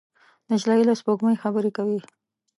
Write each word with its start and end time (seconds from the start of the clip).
نجلۍ 0.49 0.81
له 0.87 0.93
سپوږمۍ 0.99 1.35
خبرې 1.43 1.71
کوي. 1.77 1.99